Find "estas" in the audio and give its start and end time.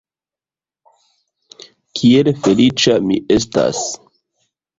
3.37-3.85